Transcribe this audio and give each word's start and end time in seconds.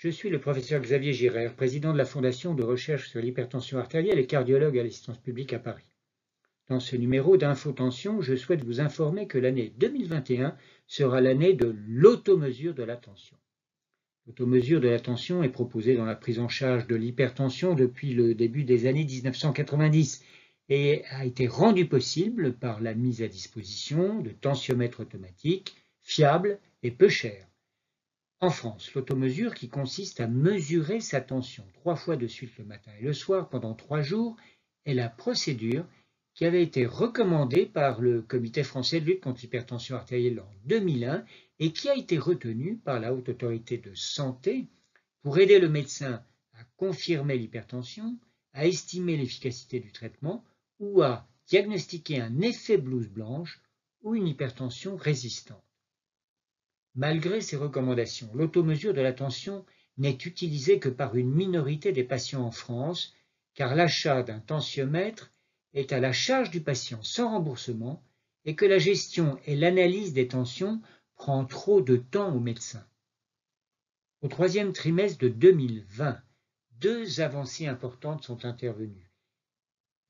Je 0.00 0.10
suis 0.10 0.30
le 0.30 0.38
professeur 0.38 0.80
Xavier 0.80 1.12
Girard, 1.12 1.54
président 1.54 1.92
de 1.92 1.98
la 1.98 2.04
Fondation 2.04 2.54
de 2.54 2.62
recherche 2.62 3.08
sur 3.08 3.20
l'hypertension 3.20 3.78
artérielle 3.78 4.20
et 4.20 4.28
cardiologue 4.28 4.78
à 4.78 4.84
l'assistance 4.84 5.18
publique 5.18 5.52
à 5.52 5.58
Paris. 5.58 5.90
Dans 6.68 6.78
ce 6.78 6.94
numéro 6.94 7.36
d'Infotension, 7.36 8.20
je 8.20 8.36
souhaite 8.36 8.62
vous 8.62 8.80
informer 8.80 9.26
que 9.26 9.38
l'année 9.38 9.72
2021 9.76 10.54
sera 10.86 11.20
l'année 11.20 11.52
de 11.52 11.74
l'automesure 11.88 12.74
de 12.74 12.84
la 12.84 12.96
tension. 12.96 13.36
L'automesure 14.28 14.80
de 14.80 14.86
la 14.86 15.00
tension 15.00 15.42
est 15.42 15.48
proposée 15.48 15.96
dans 15.96 16.04
la 16.04 16.14
prise 16.14 16.38
en 16.38 16.48
charge 16.48 16.86
de 16.86 16.94
l'hypertension 16.94 17.74
depuis 17.74 18.14
le 18.14 18.36
début 18.36 18.62
des 18.62 18.86
années 18.86 19.04
1990 19.04 20.22
et 20.68 21.04
a 21.06 21.24
été 21.24 21.46
rendue 21.46 21.88
possible 21.88 22.52
par 22.52 22.80
la 22.80 22.94
mise 22.94 23.22
à 23.22 23.28
disposition 23.28 24.20
de 24.20 24.30
tensiomètres 24.30 25.00
automatiques 25.00 25.74
fiables 26.02 26.58
et 26.82 26.90
peu 26.90 27.08
chers. 27.08 27.46
En 28.40 28.50
France, 28.50 28.94
l'automesure 28.94 29.54
qui 29.54 29.68
consiste 29.68 30.20
à 30.20 30.28
mesurer 30.28 31.00
sa 31.00 31.20
tension 31.20 31.66
trois 31.74 31.96
fois 31.96 32.16
de 32.16 32.26
suite 32.26 32.56
le 32.58 32.64
matin 32.64 32.92
et 33.00 33.04
le 33.04 33.12
soir 33.12 33.48
pendant 33.48 33.74
trois 33.74 34.02
jours 34.02 34.36
est 34.84 34.94
la 34.94 35.08
procédure 35.08 35.86
qui 36.34 36.44
avait 36.44 36.62
été 36.62 36.86
recommandée 36.86 37.66
par 37.66 38.00
le 38.00 38.22
Comité 38.22 38.62
français 38.62 39.00
de 39.00 39.06
lutte 39.06 39.22
contre 39.22 39.40
l'hypertension 39.40 39.96
artérielle 39.96 40.38
en 40.38 40.50
2001 40.66 41.24
et 41.58 41.72
qui 41.72 41.88
a 41.88 41.96
été 41.96 42.16
retenue 42.16 42.76
par 42.76 43.00
la 43.00 43.12
Haute 43.12 43.28
Autorité 43.30 43.76
de 43.76 43.92
Santé 43.94 44.66
pour 45.22 45.38
aider 45.38 45.58
le 45.58 45.68
médecin 45.68 46.22
à 46.54 46.64
confirmer 46.76 47.36
l'hypertension, 47.36 48.16
à 48.52 48.66
estimer 48.66 49.16
l'efficacité 49.16 49.80
du 49.80 49.90
traitement 49.90 50.44
ou 50.78 51.02
à 51.02 51.28
diagnostiquer 51.46 52.20
un 52.20 52.40
effet 52.40 52.76
blouse 52.76 53.08
blanche 53.08 53.60
ou 54.02 54.14
une 54.14 54.28
hypertension 54.28 54.96
résistante. 54.96 55.64
Malgré 56.94 57.40
ces 57.40 57.56
recommandations, 57.56 58.30
l'automesure 58.34 58.94
de 58.94 59.00
la 59.00 59.12
tension 59.12 59.64
n'est 59.96 60.18
utilisée 60.24 60.78
que 60.78 60.88
par 60.88 61.16
une 61.16 61.30
minorité 61.30 61.92
des 61.92 62.04
patients 62.04 62.44
en 62.44 62.50
France, 62.50 63.14
car 63.54 63.74
l'achat 63.74 64.22
d'un 64.22 64.40
tensiomètre 64.40 65.32
est 65.74 65.92
à 65.92 66.00
la 66.00 66.12
charge 66.12 66.50
du 66.50 66.60
patient 66.60 67.02
sans 67.02 67.30
remboursement 67.30 68.02
et 68.44 68.54
que 68.54 68.64
la 68.64 68.78
gestion 68.78 69.38
et 69.44 69.56
l'analyse 69.56 70.12
des 70.12 70.28
tensions 70.28 70.80
prend 71.16 71.44
trop 71.44 71.80
de 71.80 71.96
temps 71.96 72.34
au 72.34 72.40
médecin. 72.40 72.86
Au 74.20 74.28
troisième 74.28 74.72
trimestre 74.72 75.18
de 75.18 75.28
2020, 75.28 76.20
deux 76.80 77.20
avancées 77.20 77.66
importantes 77.66 78.22
sont 78.22 78.44
intervenues 78.44 79.07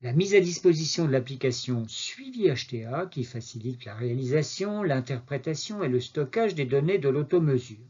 la 0.01 0.13
mise 0.13 0.33
à 0.33 0.39
disposition 0.39 1.05
de 1.05 1.11
l'application 1.11 1.85
Suivi 1.89 2.49
HTA 2.49 3.07
qui 3.07 3.25
facilite 3.25 3.83
la 3.83 3.95
réalisation, 3.95 4.81
l'interprétation 4.81 5.83
et 5.83 5.89
le 5.89 5.99
stockage 5.99 6.55
des 6.55 6.65
données 6.65 6.99
de 6.99 7.09
l'automesure. 7.09 7.85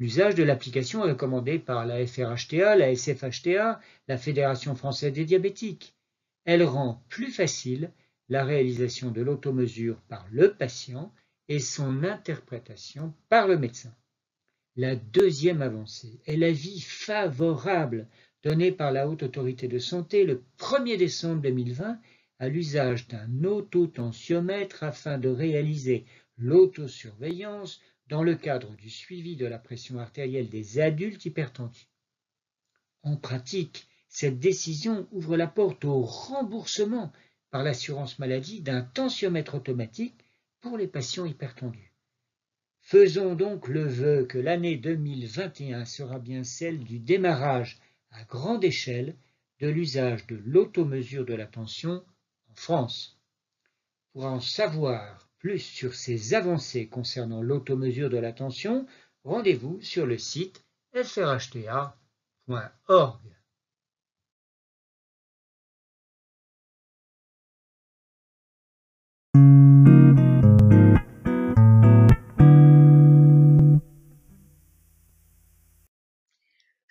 L'usage 0.00 0.34
de 0.34 0.42
l'application 0.42 1.04
est 1.04 1.10
recommandé 1.10 1.60
par 1.60 1.86
la 1.86 2.04
FRHTA, 2.04 2.74
la 2.74 2.96
SFHTA, 2.96 3.80
la 4.08 4.18
Fédération 4.18 4.74
française 4.74 5.12
des 5.12 5.24
diabétiques. 5.24 5.94
Elle 6.46 6.64
rend 6.64 7.04
plus 7.08 7.30
facile 7.30 7.92
la 8.28 8.44
réalisation 8.44 9.10
de 9.12 9.20
l'automesure 9.20 10.00
par 10.08 10.26
le 10.32 10.54
patient 10.54 11.12
et 11.48 11.60
son 11.60 12.02
interprétation 12.02 13.14
par 13.28 13.46
le 13.46 13.56
médecin. 13.56 13.94
La 14.74 14.96
deuxième 14.96 15.62
avancée 15.62 16.20
est 16.26 16.36
l'avis 16.36 16.80
favorable 16.80 18.08
donné 18.42 18.72
par 18.72 18.92
la 18.92 19.08
Haute 19.08 19.22
Autorité 19.22 19.68
de 19.68 19.78
Santé 19.78 20.24
le 20.24 20.42
1er 20.58 20.96
décembre 20.96 21.42
2020 21.42 21.98
à 22.38 22.48
l'usage 22.48 23.06
d'un 23.08 23.44
autotensiomètre 23.44 24.82
afin 24.82 25.18
de 25.18 25.28
réaliser 25.28 26.06
l'autosurveillance 26.38 27.80
dans 28.08 28.22
le 28.22 28.34
cadre 28.34 28.74
du 28.76 28.88
suivi 28.88 29.36
de 29.36 29.46
la 29.46 29.58
pression 29.58 29.98
artérielle 29.98 30.48
des 30.48 30.80
adultes 30.80 31.24
hypertendus. 31.26 31.88
En 33.02 33.16
pratique, 33.16 33.86
cette 34.08 34.40
décision 34.40 35.06
ouvre 35.12 35.36
la 35.36 35.46
porte 35.46 35.84
au 35.84 36.00
remboursement 36.00 37.12
par 37.50 37.62
l'assurance 37.62 38.18
maladie 38.18 38.60
d'un 38.62 38.82
tensiomètre 38.82 39.54
automatique 39.54 40.24
pour 40.60 40.78
les 40.78 40.88
patients 40.88 41.26
hypertendus. 41.26 41.92
Faisons 42.80 43.34
donc 43.34 43.68
le 43.68 43.84
vœu 43.84 44.24
que 44.24 44.38
l'année 44.38 44.76
2021 44.76 45.84
sera 45.84 46.18
bien 46.18 46.42
celle 46.42 46.80
du 46.80 46.98
démarrage 46.98 47.78
à 48.10 48.24
grande 48.24 48.64
échelle 48.64 49.16
de 49.60 49.68
l'usage 49.68 50.26
de 50.26 50.36
l'automesure 50.44 51.24
de 51.24 51.34
la 51.34 51.46
tension 51.46 52.04
en 52.48 52.54
France. 52.54 53.18
Pour 54.12 54.24
en 54.24 54.40
savoir 54.40 55.28
plus 55.38 55.60
sur 55.60 55.94
ces 55.94 56.34
avancées 56.34 56.88
concernant 56.88 57.42
l'automesure 57.42 58.10
de 58.10 58.18
la 58.18 58.32
tension, 58.32 58.86
rendez-vous 59.24 59.80
sur 59.80 60.06
le 60.06 60.18
site 60.18 60.64
frhta.org. 60.92 61.94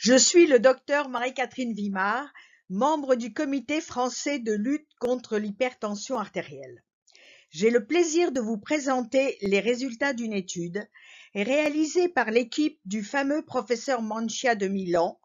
Je 0.10 0.18
suis 0.18 0.48
le 0.48 0.60
docteur 0.60 1.08
Marie-Catherine 1.08 1.72
Vimard, 1.72 2.34
membre 2.72 3.14
du 3.14 3.32
Comité 3.32 3.80
français 3.80 4.40
de 4.40 4.54
lutte 4.54 4.90
contre 5.00 5.38
l'hypertension 5.38 6.18
artérielle. 6.18 6.84
J'ai 7.52 7.70
le 7.70 7.86
plaisir 7.86 8.32
de 8.32 8.42
vous 8.42 8.58
présenter 8.58 9.38
les 9.44 9.60
résultats 9.60 10.14
d'une 10.14 10.34
étude 10.34 10.84
réalisée 11.36 12.10
par 12.10 12.32
l'équipe 12.32 12.80
du 12.86 13.04
fameux 13.04 13.46
professeur 13.46 14.02
Mancia 14.02 14.56
de 14.56 14.68
Milan 14.68 15.20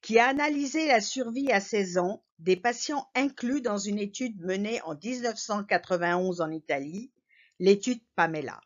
qui 0.00 0.18
a 0.18 0.28
analysé 0.28 0.86
la 0.86 1.02
survie 1.02 1.52
à 1.52 1.60
16 1.60 1.98
ans 1.98 2.24
des 2.38 2.56
patients 2.56 3.10
inclus 3.14 3.60
dans 3.60 3.76
une 3.76 3.98
étude 3.98 4.40
menée 4.40 4.80
en 4.86 4.94
1991 4.94 6.40
en 6.40 6.50
Italie, 6.50 7.12
l'étude 7.58 8.00
Pamela. 8.16 8.58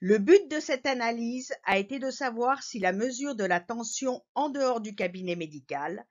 Le 0.00 0.18
but 0.18 0.50
de 0.50 0.60
cette 0.60 0.86
analyse 0.86 1.54
a 1.64 1.78
été 1.78 1.98
de 1.98 2.10
savoir 2.10 2.62
si 2.62 2.78
la 2.78 2.92
mesure 2.92 3.34
de 3.34 3.44
la 3.44 3.60
tension 3.60 4.22
en 4.34 4.48
dehors 4.48 4.80
du 4.80 4.94
cabinet 4.94 5.36
médical, 5.36 6.04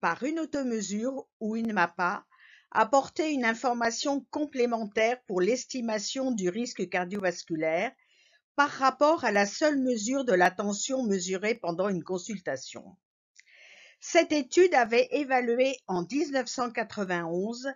par 0.00 0.22
une 0.22 0.40
automesure 0.40 1.26
ou 1.40 1.56
une 1.56 1.72
MAPA, 1.72 2.24
apportait 2.70 3.32
une 3.32 3.44
information 3.44 4.26
complémentaire 4.30 5.20
pour 5.26 5.40
l'estimation 5.40 6.30
du 6.30 6.48
risque 6.48 6.88
cardiovasculaire 6.88 7.92
par 8.54 8.70
rapport 8.70 9.24
à 9.24 9.32
la 9.32 9.46
seule 9.46 9.78
mesure 9.78 10.24
de 10.24 10.32
la 10.32 10.50
tension 10.50 11.02
mesurée 11.02 11.54
pendant 11.54 11.88
une 11.88 12.04
consultation. 12.04 12.96
Cette 14.00 14.32
étude 14.32 14.74
avait 14.74 15.08
évalué 15.10 15.76
en 15.86 16.06
1991 16.10 17.68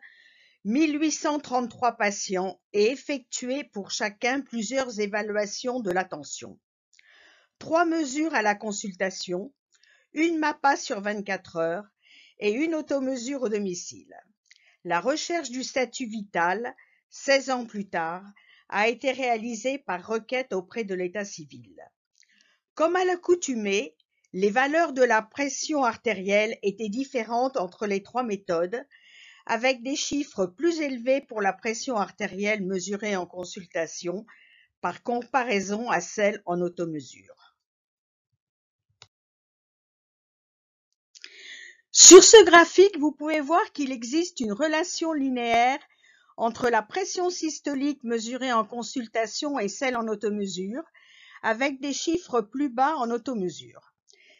1833 0.65 1.93
patients 1.93 2.61
et 2.75 2.91
effectué 2.91 3.65
pour 3.65 3.91
chacun 3.91 4.43
plusieurs 4.43 5.01
évaluations 5.01 5.81
de 5.81 5.91
la 5.91 6.05
tension. 6.05 6.59
Trois 7.59 7.87
mesures 7.87 8.35
à 8.35 8.43
la 8.43 8.55
consultation, 8.55 9.55
une 10.13 10.39
MAPA 10.39 10.77
sur 10.77 11.01
24 11.01 11.57
heures 11.57 11.89
et 12.41 12.53
une 12.53 12.75
automesure 12.75 13.43
au 13.43 13.49
domicile. 13.49 14.15
La 14.85 15.01
recherche 15.01 15.51
du 15.51 15.65
statut 15.65 16.07
vital, 16.07 16.75
16 17.09 17.51
ans 17.51 17.65
plus 17.65 17.89
tard, 17.89 18.25
a 18.69 18.89
été 18.89 19.13
réalisée 19.13 19.79
par 19.79 20.07
requête 20.07 20.53
auprès 20.53 20.85
de 20.85 20.95
l'état 20.95 21.25
civil. 21.25 21.75
Comme 22.75 22.97
à 22.97 23.05
l'accoutumée, 23.05 23.95
les 24.33 24.51
valeurs 24.51 24.93
de 24.93 25.03
la 25.03 25.23
pression 25.23 25.85
artérielle 25.85 26.59
étaient 26.63 26.89
différentes 26.89 27.57
entre 27.57 27.87
les 27.87 28.03
trois 28.03 28.23
méthodes, 28.23 28.87
avec 29.47 29.83
des 29.83 29.97
chiffres 29.97 30.47
plus 30.47 30.81
élevés 30.81 31.21
pour 31.21 31.41
la 31.41 31.53
pression 31.53 31.97
artérielle 31.97 32.65
mesurée 32.65 33.17
en 33.17 33.27
consultation 33.27 34.27
par 34.81 35.03
comparaison 35.03 35.91
à 35.91 36.01
celle 36.01 36.43
en 36.47 36.61
automesure. 36.61 37.57
Sur 41.93 42.23
ce 42.23 42.45
graphique, 42.45 42.99
vous 42.99 43.13
pouvez 43.13 43.41
voir 43.41 43.73
qu'il 43.73 43.91
existe 43.91 44.41
une 44.41 44.53
relation 44.53 45.13
linéaire 45.13 45.81
entre 46.37 46.71
la 46.71 46.83
pression 46.83 47.31
systolique 47.31 48.03
mesurée 48.05 48.53
en 48.53 48.65
consultation 48.65 49.59
et 49.59 49.69
celle 49.69 49.97
en 49.97 50.07
automesure, 50.07 50.85
avec 51.43 51.81
des 51.81 51.93
chiffres 51.93 52.41
plus 52.41 52.69
bas 52.69 52.97
en 52.97 53.11
automesure. 53.11 53.93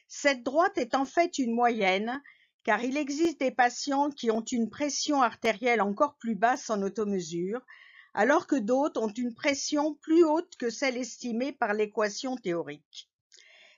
Cette 0.09 0.43
droite 0.43 0.79
est 0.79 0.95
en 0.95 1.05
fait 1.05 1.39
une 1.39 1.53
moyenne 1.53 2.23
car 2.71 2.85
il 2.85 2.97
existe 2.97 3.41
des 3.41 3.51
patients 3.51 4.11
qui 4.11 4.31
ont 4.31 4.45
une 4.45 4.71
pression 4.71 5.23
artérielle 5.23 5.83
encore 5.83 6.15
plus 6.19 6.37
basse 6.37 6.71
en 6.71 6.83
automesure, 6.83 7.61
alors 8.15 8.47
que 8.47 8.55
d'autres 8.55 9.03
ont 9.03 9.13
une 9.13 9.35
pression 9.35 9.95
plus 9.95 10.23
haute 10.23 10.55
que 10.57 10.71
celle 10.71 10.97
estimée 10.97 11.51
par 11.51 11.75
l'équation 11.75 12.37
théorique. 12.37 13.11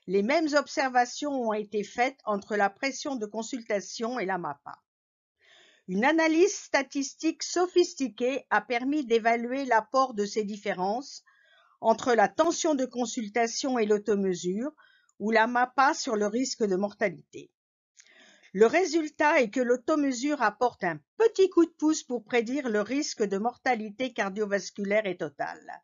Les 0.05 0.21
mêmes 0.21 0.49
observations 0.53 1.31
ont 1.31 1.53
été 1.53 1.83
faites 1.83 2.19
entre 2.25 2.55
la 2.55 2.69
pression 2.69 3.15
de 3.15 3.25
consultation 3.25 4.19
et 4.19 4.27
la 4.27 4.37
MAPA. 4.37 4.77
Une 5.87 6.05
analyse 6.05 6.53
statistique 6.53 7.41
sophistiquée 7.41 8.45
a 8.51 8.61
permis 8.61 9.03
d'évaluer 9.03 9.65
l'apport 9.65 10.13
de 10.13 10.25
ces 10.25 10.43
différences 10.43 11.23
entre 11.81 12.13
la 12.13 12.27
tension 12.27 12.75
de 12.75 12.85
consultation 12.85 13.79
et 13.79 13.87
l'automesure, 13.87 14.71
ou 15.17 15.31
la 15.31 15.47
MAPA 15.47 15.95
sur 15.95 16.15
le 16.15 16.27
risque 16.27 16.63
de 16.63 16.75
mortalité. 16.75 17.49
Le 18.55 18.67
résultat 18.67 19.41
est 19.41 19.49
que 19.49 19.59
l'automesure 19.59 20.43
apporte 20.43 20.83
un 20.83 20.99
petit 21.17 21.49
coup 21.49 21.65
de 21.65 21.71
pouce 21.71 22.03
pour 22.03 22.23
prédire 22.23 22.69
le 22.69 22.81
risque 22.81 23.23
de 23.23 23.39
mortalité 23.39 24.13
cardiovasculaire 24.13 25.07
et 25.07 25.17
totale. 25.17 25.81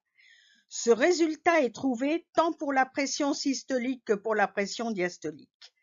Ce 0.68 0.92
résultat 0.92 1.62
est 1.62 1.74
trouvé 1.74 2.28
tant 2.36 2.54
pour 2.54 2.72
la 2.72 2.86
pression 2.86 3.34
systolique 3.34 4.06
que 4.06 4.14
pour 4.14 4.36
la 4.36 4.48
pression 4.48 4.92
diastolique. 4.92 5.74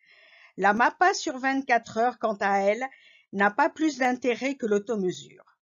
La 0.56 0.74
MAPA 0.74 1.12
sur 1.12 1.38
24 1.38 1.98
heures, 1.98 2.18
quant 2.20 2.36
à 2.40 2.58
elle, 2.58 2.86
n'a 3.32 3.50
pas 3.50 3.68
plus 3.68 3.98
d'intérêt 3.98 4.54
que 4.54 4.66
l'automesure. 4.66 5.58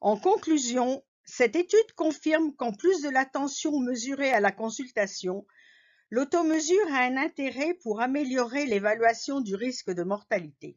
En 0.00 0.16
conclusion, 0.16 1.02
cette 1.24 1.56
étude 1.56 1.92
confirme 1.96 2.54
qu'en 2.54 2.72
plus 2.72 3.02
de 3.02 3.08
la 3.08 3.24
tension 3.24 3.80
mesurée 3.80 4.32
à 4.32 4.38
la 4.38 4.52
consultation, 4.52 5.44
l'automesure 6.10 6.92
a 6.92 7.04
un 7.04 7.16
intérêt 7.16 7.74
pour 7.74 8.00
améliorer 8.00 8.66
l'évaluation 8.66 9.40
du 9.40 9.54
risque 9.54 9.90
de 9.90 10.02
mortalité. 10.02 10.76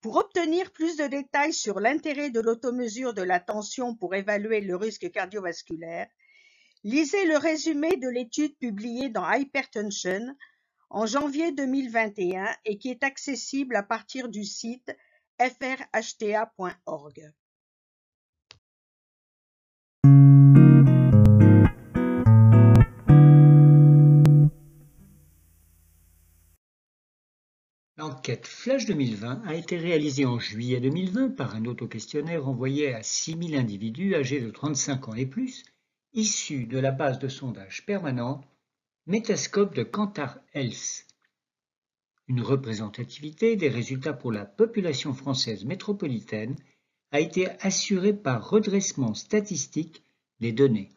Pour 0.00 0.16
obtenir 0.16 0.72
plus 0.72 0.96
de 0.96 1.06
détails 1.06 1.52
sur 1.52 1.78
l'intérêt 1.78 2.30
de 2.30 2.40
l'automesure 2.40 3.12
de 3.12 3.22
la 3.22 3.38
tension 3.38 3.94
pour 3.94 4.14
évaluer 4.14 4.60
le 4.60 4.76
risque 4.76 5.10
cardiovasculaire, 5.10 6.08
lisez 6.84 7.26
le 7.26 7.36
résumé 7.36 7.96
de 7.96 8.08
l'étude 8.08 8.56
publiée 8.56 9.10
dans 9.10 9.30
Hypertension 9.30 10.34
en 10.88 11.06
janvier 11.06 11.52
2021 11.52 12.48
et 12.64 12.78
qui 12.78 12.90
est 12.90 13.04
accessible 13.04 13.76
à 13.76 13.82
partir 13.82 14.28
du 14.28 14.44
site 14.44 14.90
frhta.org. 15.38 17.32
L'enquête 28.20 28.46
Flash 28.46 28.84
2020 28.84 29.44
a 29.46 29.54
été 29.54 29.78
réalisée 29.78 30.26
en 30.26 30.38
juillet 30.38 30.78
2020 30.78 31.30
par 31.30 31.54
un 31.54 31.64
autoquestionnaire 31.64 32.46
envoyé 32.46 32.92
à 32.92 33.02
6000 33.02 33.56
individus 33.56 34.14
âgés 34.14 34.42
de 34.42 34.50
35 34.50 35.08
ans 35.08 35.14
et 35.14 35.24
plus, 35.24 35.64
issus 36.12 36.66
de 36.66 36.78
la 36.78 36.90
base 36.90 37.18
de 37.18 37.28
sondage 37.28 37.86
permanente 37.86 38.44
Metascope 39.06 39.74
de 39.74 39.84
Kantar 39.84 40.38
Health. 40.52 41.06
Une 42.28 42.42
représentativité 42.42 43.56
des 43.56 43.70
résultats 43.70 44.12
pour 44.12 44.32
la 44.32 44.44
population 44.44 45.14
française 45.14 45.64
métropolitaine 45.64 46.56
a 47.12 47.20
été 47.20 47.48
assurée 47.60 48.12
par 48.12 48.50
redressement 48.50 49.14
statistique 49.14 50.04
des 50.40 50.52
données. 50.52 50.90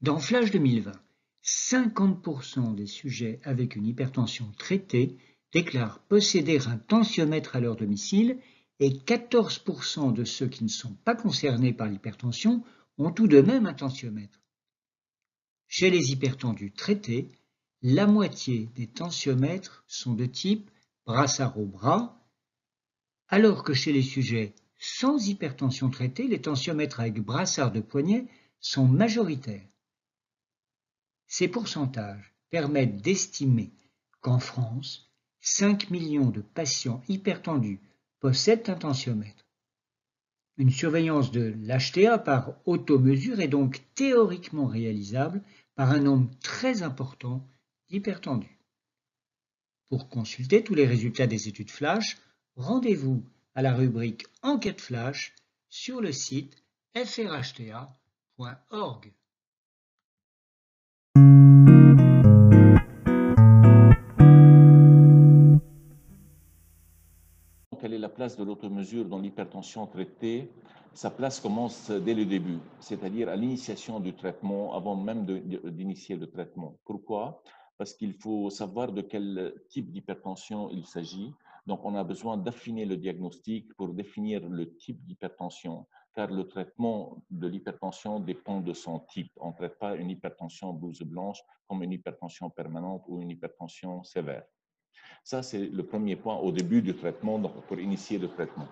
Dans 0.00 0.20
Flash 0.20 0.52
2020, 0.52 0.92
50% 1.42 2.76
des 2.76 2.86
sujets 2.86 3.40
avec 3.42 3.74
une 3.74 3.88
hypertension 3.88 4.52
traitée 4.58 5.18
déclarent 5.52 6.00
posséder 6.00 6.66
un 6.66 6.78
tensiomètre 6.78 7.56
à 7.56 7.60
leur 7.60 7.76
domicile 7.76 8.38
et 8.78 8.90
14% 8.90 10.12
de 10.12 10.24
ceux 10.24 10.48
qui 10.48 10.64
ne 10.64 10.68
sont 10.68 10.94
pas 11.04 11.14
concernés 11.14 11.72
par 11.72 11.88
l'hypertension 11.88 12.64
ont 12.98 13.10
tout 13.10 13.26
de 13.28 13.40
même 13.40 13.66
un 13.66 13.74
tensiomètre. 13.74 14.40
Chez 15.68 15.90
les 15.90 16.12
hypertendus 16.12 16.72
traités, 16.72 17.28
la 17.82 18.06
moitié 18.06 18.68
des 18.74 18.86
tensiomètres 18.86 19.84
sont 19.86 20.14
de 20.14 20.26
type 20.26 20.70
brassard 21.06 21.58
au 21.58 21.66
bras, 21.66 22.26
alors 23.28 23.62
que 23.62 23.74
chez 23.74 23.92
les 23.92 24.02
sujets 24.02 24.54
sans 24.78 25.28
hypertension 25.28 25.90
traitée, 25.90 26.26
les 26.26 26.40
tensiomètres 26.40 27.00
avec 27.00 27.20
brassard 27.20 27.70
de 27.70 27.80
poignet 27.80 28.26
sont 28.60 28.88
majoritaires. 28.88 29.68
Ces 31.26 31.48
pourcentages 31.48 32.34
permettent 32.50 33.00
d'estimer 33.02 33.72
qu'en 34.20 34.38
France, 34.38 35.09
5 35.40 35.90
millions 35.90 36.30
de 36.30 36.40
patients 36.40 37.02
hypertendus 37.08 37.80
possèdent 38.20 38.68
un 38.68 38.74
tensiomètre. 38.74 39.46
Une 40.58 40.70
surveillance 40.70 41.30
de 41.32 41.54
l'HTA 41.62 42.18
par 42.18 42.52
automesure 42.66 43.40
est 43.40 43.48
donc 43.48 43.80
théoriquement 43.94 44.66
réalisable 44.66 45.42
par 45.74 45.90
un 45.90 46.00
nombre 46.00 46.28
très 46.40 46.82
important 46.82 47.48
d'hypertendus. 47.88 48.58
Pour 49.88 50.10
consulter 50.10 50.62
tous 50.62 50.74
les 50.74 50.86
résultats 50.86 51.26
des 51.26 51.48
études 51.48 51.70
flash, 51.70 52.18
rendez-vous 52.56 53.24
à 53.54 53.62
la 53.62 53.74
rubrique 53.74 54.26
Enquête 54.42 54.80
flash 54.80 55.34
sur 55.70 56.00
le 56.00 56.12
site 56.12 56.62
frhta.org. 56.94 57.92
place 68.20 68.36
de 68.36 68.44
l'automesure 68.44 69.06
dans 69.06 69.18
l'hypertension 69.18 69.86
traitée, 69.86 70.50
sa 70.92 71.10
place 71.10 71.40
commence 71.40 71.90
dès 71.90 72.12
le 72.12 72.26
début, 72.26 72.58
c'est-à-dire 72.78 73.30
à, 73.30 73.34
l'initiation 73.34 73.98
du 73.98 74.12
traitement, 74.12 74.74
avant 74.74 74.94
même 74.94 75.24
d'initier 75.24 76.16
le 76.16 76.26
traitement. 76.26 76.76
Pourquoi? 76.84 77.42
Parce 77.78 77.94
qu'il 77.94 78.12
faut 78.12 78.50
savoir 78.50 78.92
de 78.92 79.00
quel 79.00 79.54
type 79.70 79.90
d'hypertension 79.90 80.68
il 80.68 80.84
s'agit. 80.84 81.32
Donc, 81.66 81.80
on 81.82 81.94
a 81.94 82.04
besoin 82.04 82.36
d'affiner 82.36 82.84
le 82.84 82.98
diagnostic 82.98 83.72
pour 83.74 83.94
définir 83.94 84.46
le 84.46 84.76
type 84.76 85.02
d'hypertension, 85.06 85.86
car 86.14 86.30
le 86.30 86.46
traitement 86.46 87.22
de 87.30 87.46
l'hypertension 87.46 88.20
dépend 88.20 88.60
de 88.60 88.74
son 88.74 88.98
type. 89.14 89.32
On 89.40 89.48
ne 89.52 89.54
traite 89.54 89.78
pas 89.78 89.96
une 89.96 90.10
hypertension 90.10 90.74
blouse 90.74 91.00
blanche 91.00 91.40
comme 91.66 91.82
une 91.82 91.92
hypertension 91.92 92.50
permanente 92.50 93.02
ou 93.08 93.22
une 93.22 93.30
hypertension 93.30 94.04
sévère. 94.04 94.44
Ça, 95.24 95.42
c'est 95.42 95.66
le 95.66 95.86
premier 95.86 96.16
point 96.16 96.38
au 96.38 96.52
début 96.52 96.82
du 96.82 96.94
traitement, 96.96 97.38
donc 97.38 97.66
pour 97.66 97.78
initier 97.78 98.18
le 98.18 98.28
traitement. 98.28 98.68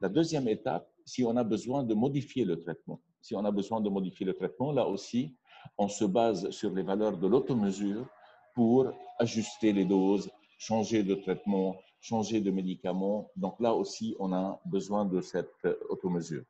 La 0.00 0.08
deuxième 0.08 0.48
étape, 0.48 0.88
si 1.04 1.24
on 1.24 1.36
a 1.36 1.44
besoin 1.44 1.82
de 1.82 1.94
modifier 1.94 2.44
le 2.44 2.60
traitement. 2.60 3.00
Si 3.20 3.34
on 3.34 3.44
a 3.44 3.50
besoin 3.50 3.80
de 3.80 3.88
modifier 3.88 4.26
le 4.26 4.34
traitement, 4.34 4.72
là 4.72 4.86
aussi, 4.86 5.34
on 5.78 5.88
se 5.88 6.04
base 6.04 6.50
sur 6.50 6.70
les 6.70 6.82
valeurs 6.82 7.16
de 7.16 7.26
l'automesure 7.26 8.06
pour 8.54 8.92
ajuster 9.18 9.72
les 9.72 9.84
doses, 9.84 10.30
changer 10.58 11.02
de 11.02 11.14
traitement, 11.14 11.76
changer 12.00 12.40
de 12.40 12.50
médicaments. 12.50 13.30
Donc 13.36 13.58
là 13.60 13.74
aussi, 13.74 14.14
on 14.18 14.32
a 14.32 14.60
besoin 14.66 15.04
de 15.04 15.20
cette 15.20 15.66
automesure. 15.88 16.44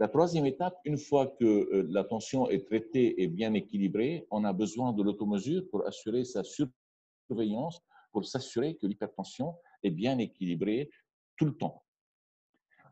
La 0.00 0.08
troisième 0.08 0.46
étape, 0.46 0.76
une 0.84 0.98
fois 0.98 1.28
que 1.38 1.44
euh, 1.44 1.86
la 1.88 2.02
tension 2.02 2.50
est 2.50 2.66
traitée 2.66 3.22
et 3.22 3.28
bien 3.28 3.54
équilibrée, 3.54 4.26
on 4.30 4.42
a 4.42 4.52
besoin 4.52 4.92
de 4.92 5.02
l'automesure 5.04 5.62
pour 5.70 5.86
assurer 5.86 6.24
sa 6.24 6.42
surveillance 6.42 7.80
pour 8.14 8.24
s'assurer 8.24 8.76
que 8.76 8.86
l'hypertension 8.86 9.56
est 9.82 9.90
bien 9.90 10.16
équilibrée 10.18 10.88
tout 11.36 11.46
le 11.46 11.56
temps. 11.56 11.82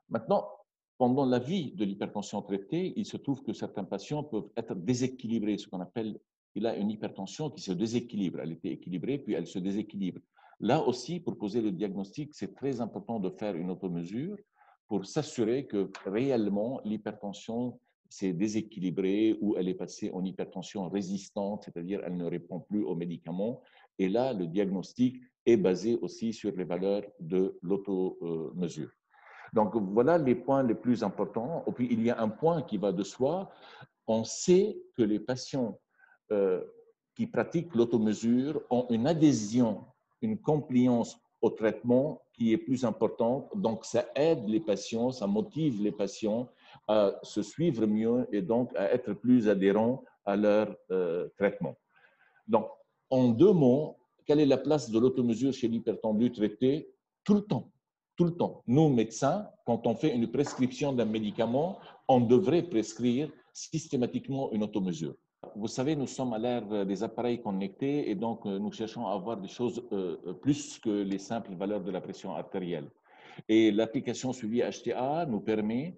Maintenant, 0.08 0.50
pendant 0.98 1.24
la 1.24 1.38
vie 1.38 1.72
de 1.72 1.84
l'hypertension 1.84 2.42
traitée, 2.42 2.92
il 2.96 3.06
se 3.06 3.16
trouve 3.16 3.42
que 3.42 3.52
certains 3.52 3.84
patients 3.84 4.24
peuvent 4.24 4.50
être 4.56 4.74
déséquilibrés, 4.74 5.58
ce 5.58 5.68
qu'on 5.68 5.80
appelle, 5.80 6.18
il 6.54 6.66
a 6.66 6.76
une 6.76 6.90
hypertension 6.90 7.50
qui 7.50 7.62
se 7.62 7.72
déséquilibre. 7.72 8.40
Elle 8.40 8.52
était 8.52 8.72
équilibrée, 8.72 9.18
puis 9.18 9.34
elle 9.34 9.46
se 9.46 9.58
déséquilibre. 9.58 10.20
Là 10.60 10.82
aussi, 10.82 11.18
pour 11.20 11.38
poser 11.38 11.60
le 11.60 11.72
diagnostic, 11.72 12.34
c'est 12.34 12.54
très 12.54 12.80
important 12.80 13.20
de 13.20 13.30
faire 13.30 13.56
une 13.56 13.70
automesure 13.70 14.36
pour 14.86 15.06
s'assurer 15.06 15.66
que 15.66 15.90
réellement 16.04 16.80
l'hypertension 16.84 17.80
s'est 18.08 18.34
déséquilibrée 18.34 19.38
ou 19.40 19.56
elle 19.56 19.68
est 19.68 19.74
passée 19.74 20.10
en 20.12 20.22
hypertension 20.24 20.88
résistante, 20.88 21.62
c'est-à-dire 21.64 22.02
elle 22.04 22.16
ne 22.16 22.26
répond 22.26 22.60
plus 22.60 22.84
aux 22.84 22.94
médicaments 22.94 23.62
et 23.98 24.08
là, 24.08 24.32
le 24.32 24.46
diagnostic 24.46 25.20
est 25.44 25.56
basé 25.56 25.98
aussi 26.00 26.32
sur 26.32 26.52
les 26.56 26.64
valeurs 26.64 27.02
de 27.20 27.58
l'automesure. 27.62 28.90
Donc 29.52 29.76
voilà 29.76 30.18
les 30.18 30.34
points 30.34 30.62
les 30.62 30.74
plus 30.74 31.02
importants. 31.02 31.64
Et 31.66 31.72
puis 31.72 31.88
il 31.90 32.02
y 32.02 32.10
a 32.10 32.20
un 32.20 32.28
point 32.28 32.62
qui 32.62 32.78
va 32.78 32.92
de 32.92 33.02
soi. 33.02 33.50
On 34.06 34.24
sait 34.24 34.78
que 34.96 35.02
les 35.02 35.20
patients 35.20 35.78
euh, 36.30 36.64
qui 37.14 37.26
pratiquent 37.26 37.74
l'automesure 37.74 38.62
ont 38.70 38.86
une 38.88 39.06
adhésion, 39.06 39.84
une 40.22 40.38
compliance 40.38 41.18
au 41.42 41.50
traitement 41.50 42.22
qui 42.32 42.52
est 42.52 42.58
plus 42.58 42.84
importante. 42.84 43.50
Donc 43.54 43.84
ça 43.84 44.06
aide 44.14 44.48
les 44.48 44.60
patients, 44.60 45.10
ça 45.10 45.26
motive 45.26 45.82
les 45.82 45.92
patients 45.92 46.48
à 46.88 47.12
se 47.22 47.42
suivre 47.42 47.86
mieux 47.86 48.26
et 48.32 48.40
donc 48.40 48.74
à 48.74 48.92
être 48.92 49.12
plus 49.12 49.48
adhérents 49.48 50.02
à 50.24 50.36
leur 50.36 50.74
euh, 50.90 51.28
traitement. 51.36 51.76
Donc 52.46 52.68
en 53.12 53.28
deux 53.28 53.52
mots, 53.52 53.98
quelle 54.24 54.40
est 54.40 54.46
la 54.46 54.56
place 54.56 54.90
de 54.90 54.98
l'automesure 54.98 55.52
chez 55.52 55.68
l'hypertendu 55.68 56.32
traité 56.32 56.88
Tout 57.24 57.34
le 57.34 57.42
temps. 57.42 57.70
Tout 58.16 58.24
le 58.24 58.34
temps. 58.34 58.62
Nous, 58.66 58.88
médecins, 58.88 59.48
quand 59.66 59.86
on 59.86 59.94
fait 59.94 60.14
une 60.14 60.30
prescription 60.30 60.92
d'un 60.94 61.04
médicament, 61.04 61.78
on 62.08 62.20
devrait 62.20 62.62
prescrire 62.62 63.30
systématiquement 63.52 64.50
une 64.52 64.62
automesure. 64.62 65.14
Vous 65.56 65.68
savez, 65.68 65.94
nous 65.94 66.06
sommes 66.06 66.32
à 66.32 66.38
l'ère 66.38 66.86
des 66.86 67.02
appareils 67.02 67.42
connectés 67.42 68.08
et 68.08 68.14
donc 68.14 68.46
euh, 68.46 68.58
nous 68.58 68.72
cherchons 68.72 69.06
à 69.06 69.12
avoir 69.12 69.36
des 69.36 69.48
choses 69.48 69.82
euh, 69.92 70.16
euh, 70.26 70.32
plus 70.32 70.78
que 70.78 71.02
les 71.02 71.18
simples 71.18 71.54
valeurs 71.54 71.82
de 71.82 71.90
la 71.90 72.00
pression 72.00 72.34
artérielle. 72.34 72.88
Et 73.48 73.70
l'application 73.72 74.32
suivi 74.32 74.62
HTA 74.62 75.26
nous 75.26 75.40
permet 75.40 75.96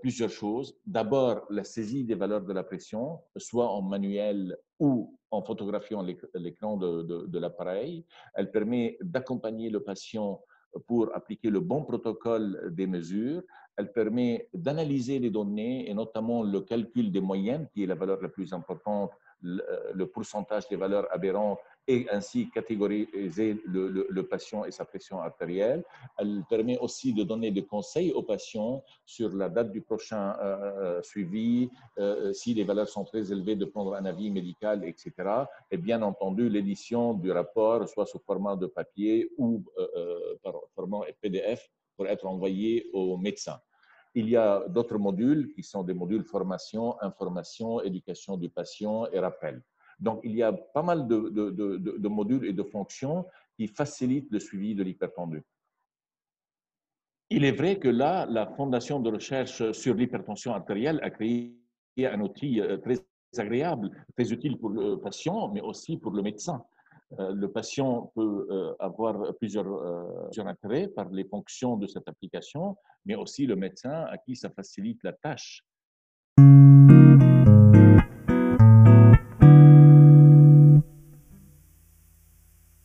plusieurs 0.00 0.30
choses. 0.30 0.76
D'abord, 0.86 1.46
la 1.50 1.64
saisie 1.64 2.04
des 2.04 2.14
valeurs 2.14 2.42
de 2.42 2.52
la 2.52 2.62
pression, 2.62 3.20
soit 3.36 3.68
en 3.68 3.82
manuel 3.82 4.56
ou 4.78 5.18
en 5.30 5.42
photographiant 5.42 6.04
l'écran 6.34 6.76
de, 6.76 7.38
l'appareil. 7.38 8.04
Elle 8.34 8.50
permet 8.50 8.98
d'accompagner 9.00 9.70
le 9.70 9.80
patient 9.80 10.42
pour 10.86 11.14
appliquer 11.14 11.50
le 11.50 11.60
bon 11.60 11.84
protocole 11.84 12.72
des 12.72 12.86
mesures. 12.86 13.42
Elle 13.76 13.92
permet 13.92 14.48
d'analyser 14.54 15.18
les 15.18 15.30
données 15.30 15.88
et 15.88 15.94
notamment 15.94 16.42
le 16.42 16.60
calcul 16.60 17.10
des 17.10 17.20
moyennes, 17.20 17.68
qui 17.72 17.82
est 17.82 17.86
la 17.86 17.94
valeur 17.94 18.20
la 18.20 18.28
plus 18.28 18.52
importante, 18.52 19.10
le 19.42 20.04
pourcentage 20.04 20.68
des 20.68 20.76
valeurs 20.76 21.06
aberrantes 21.12 21.58
ainsi 22.10 22.50
catégoriser 22.50 23.60
le, 23.64 24.22
patient 24.22 24.64
et 24.64 24.70
sa 24.70 24.84
pression 24.84 25.20
artérielle. 25.20 25.82
Elle 26.18 26.42
permet 26.48 26.78
aussi 26.78 27.12
de 27.12 27.22
donner 27.22 27.50
des 27.50 27.64
conseils 27.64 28.12
aux 28.12 28.22
patients 28.22 28.82
sur 29.04 29.30
la 29.34 29.48
date 29.48 29.70
du 29.70 29.80
prochain 29.80 30.36
euh, 30.40 30.98
euh, 30.98 31.02
suivi, 31.02 31.70
euh, 31.98 32.32
si 32.32 32.54
les 32.54 32.64
valeurs 32.64 32.88
sont 32.88 33.04
très 33.04 33.32
élevées, 33.32 33.56
de 33.56 33.64
prendre 33.64 33.94
un 33.94 34.04
avis 34.04 34.30
médical, 34.30 34.84
etc. 34.84 35.12
Et 35.70 35.76
bien 35.76 36.02
entendu, 36.02 36.48
l'édition 36.48 37.14
du 37.14 37.30
rapport, 37.30 37.88
soit 37.88 38.06
sous 38.06 38.20
format 38.20 38.56
de 38.56 38.66
papier 38.66 39.30
ou 39.38 39.64
par 40.42 40.54
format 40.74 41.00
PDF, 41.20 41.70
pour 41.96 42.06
être 42.06 42.26
envoyé 42.26 42.88
au 42.92 43.16
médecin. 43.16 43.58
Il 44.14 44.28
y 44.28 44.36
a 44.36 44.64
d'autres 44.68 44.98
modules 44.98 45.52
qui 45.54 45.62
sont 45.62 45.84
des 45.84 45.94
modules 45.94 46.24
formation, 46.24 47.00
information, 47.00 47.80
éducation 47.82 48.36
du 48.36 48.48
patient 48.48 49.06
et 49.12 49.20
rappel. 49.20 49.62
Donc, 50.00 50.20
il 50.24 50.34
y 50.34 50.42
a 50.42 50.52
pas 50.52 50.82
mal 50.82 51.06
de, 51.06 52.08
modules 52.08 52.46
et 52.46 52.52
de 52.52 52.62
fonctions 52.62 53.26
qui 53.56 53.68
facilitent 53.68 54.30
le 54.30 54.40
suivi 54.40 54.74
de 54.74 54.82
l'hypertendu. 54.82 55.42
Il 57.28 57.44
est 57.44 57.52
vrai 57.52 57.78
que 57.78 57.88
là, 57.88 58.26
la 58.26 58.46
Fondation 58.46 58.98
de 58.98 59.10
recherche 59.10 59.70
sur 59.72 59.94
l'hypertension 59.94 60.52
artérielle 60.52 60.98
a 61.02 61.10
créé 61.10 61.54
un 61.98 62.20
outil 62.20 62.60
euh, 62.60 62.78
très 62.78 62.96
agréable, 63.36 63.90
très 64.16 64.32
utile 64.32 64.58
pour 64.58 64.70
le 64.70 64.96
patient, 64.96 65.48
mais 65.48 65.60
aussi 65.60 65.96
pour 65.96 66.12
le 66.12 66.22
médecin. 66.22 66.64
Euh, 67.18 67.32
le 67.32 67.50
patient 67.52 68.10
peut 68.14 68.46
euh, 68.50 68.74
avoir 68.80 69.34
plusieurs, 69.36 70.26
plusieurs 70.26 70.46
intérêts 70.46 70.88
par 70.88 71.08
les 71.10 71.24
fonctions 71.24 71.76
de 71.76 71.86
cette 71.86 72.08
application, 72.08 72.76
mais 73.04 73.14
aussi 73.14 73.46
le 73.46 73.54
médecin 73.54 74.06
à 74.10 74.16
qui 74.18 74.34
ça 74.34 74.50
facilite 74.50 74.98
la 75.04 75.12
tâche 75.12 75.62